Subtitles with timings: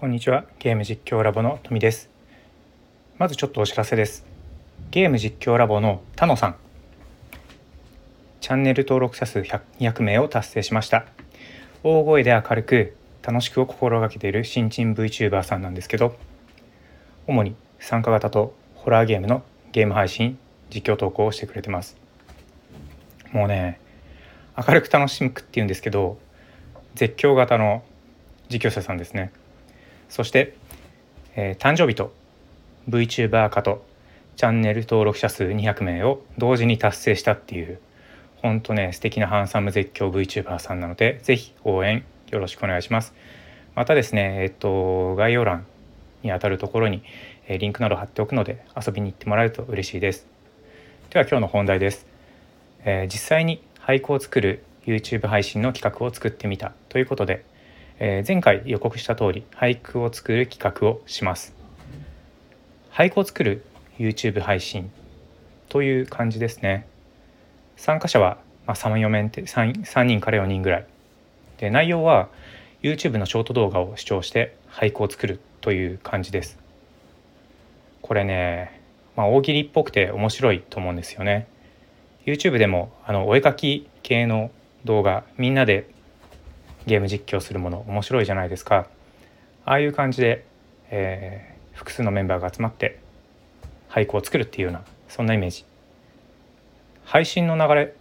[0.00, 0.46] こんにちは。
[0.58, 2.08] ゲーム実況ラボの富です。
[3.18, 4.24] まずちょっとお知らせです。
[4.90, 6.56] ゲーム実況ラボの田野さん。
[8.40, 11.04] チャンネル登録者数200名を達成しました。
[11.82, 16.16] 大声で明るく楽しくを心がけている新陳 VTuber さんなんですけど
[17.26, 19.42] 主に参加型とホラーゲームの
[19.72, 20.38] ゲーム配信
[20.74, 21.98] 実況投稿をしてくれてます。
[23.32, 23.78] もうね
[24.56, 26.16] 明るく楽しむっていうんですけど
[26.94, 27.82] 絶叫型の
[28.48, 29.30] 実況者さんですね。
[30.10, 30.54] そして、
[31.34, 32.12] えー、誕生日と
[32.88, 33.84] VTuber 化と
[34.36, 37.78] チャンネル登録者数200名を同時に達成したっていう
[38.42, 43.14] ほんとね素敵なハンサム絶叫 VTuber さんなので是非応援よろしくお願いします。
[43.74, 45.64] またですねえっと概要欄
[46.22, 47.02] にあたるところに
[47.48, 50.26] えリンクなど貼っておくので遊びに行ってもらえると嬉しいです。
[51.10, 52.06] では今日の本題です、
[52.84, 57.44] えー、実際に俳句を作る YouTube 配信の企画を作ってみたということで
[58.02, 61.54] えー、前回予告した通り俳句を作る企画をします。
[62.90, 63.62] 俳句を作る
[63.98, 64.90] YouTube 配信
[65.68, 66.86] という感じですね。
[67.76, 70.86] 参加者は、まあ、34面って 3, 3人から4人ぐらい。
[71.58, 72.30] で内容は
[72.82, 76.58] YouTube のショート動画を視聴して俳句を作るという感じです。
[78.00, 78.80] これね、
[79.14, 81.48] まあ、大喜利っぽくて面白いと思うんですよね。
[82.24, 84.50] YouTube でもあのお絵かき系の
[84.86, 85.86] 動画みんなで
[86.86, 88.86] ゲーム実況するもの面白いじゃないですか。
[89.64, 90.44] ああいう感じで、
[90.90, 92.98] えー、複数のメンバーが集まって
[93.88, 95.64] 俳句を作るっていうようなそんなイメージ。
[97.04, 97.94] 配信の流れ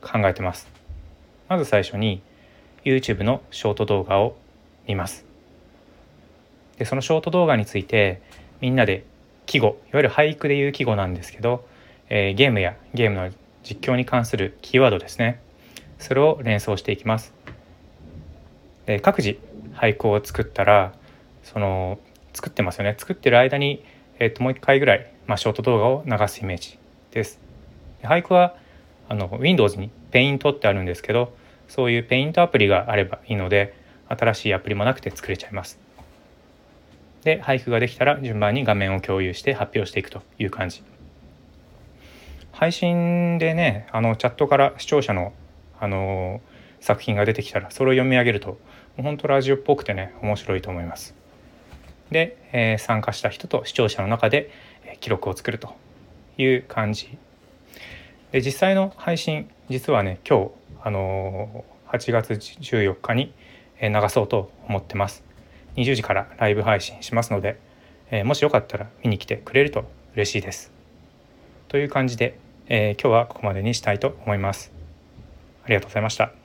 [0.00, 0.68] 考えてます。
[1.48, 2.20] まず最初に
[2.84, 4.36] YouTube のショート動画を
[4.86, 5.24] 見ます。
[6.78, 8.20] でそのショート動画について
[8.60, 9.04] みんなで
[9.46, 11.66] 季語いわゆる俳句でいう季語なんですけど、
[12.08, 13.30] えー、ゲームやゲームの
[13.62, 15.40] 実況に関するキーワードですね。
[15.98, 17.34] それを連想していきます。
[18.88, 19.38] で各自
[19.74, 20.94] 俳句を作ったら
[21.42, 21.98] その
[22.32, 22.94] 作ってますよね。
[22.96, 23.84] 作ってる間に、
[24.18, 26.78] えー、ともう一回ぐらい、まあ、ショート動画を流すイメージ
[27.10, 27.38] です。
[28.02, 28.54] 俳句は
[29.10, 31.36] あの Windows に Paint ってあるんですけど
[31.68, 33.74] そういう Paint アプリがあればいいので
[34.08, 35.78] 新しいアプリもなくて作れちゃいます。
[37.24, 40.82] で俳句ができたら順番に画面を共有して発表していくという感じ。
[42.52, 45.34] 配信でねあのチャットから視聴者の
[45.78, 46.40] あの
[46.80, 48.56] 作品が出てきたらそれを読み上げると
[49.02, 51.14] 本当ラジオっぽくてね面白いと思います。
[52.10, 54.50] で、えー、参加した人と視聴者の中で
[55.00, 55.74] 記録を作ると
[56.36, 57.16] いう感じ。
[58.32, 60.50] で実際の配信実はね今日、
[60.82, 63.32] あのー、8月14日に
[63.80, 65.22] 流そうと思ってます。
[65.76, 67.58] 20時からライブ配信しますので、
[68.10, 69.84] えー、もしよかったら見に来てくれると
[70.14, 70.72] 嬉しいです。
[71.68, 74.72] という感じで、えー、今日はここまでにしたいと思います。
[75.64, 76.37] ありがとうございました。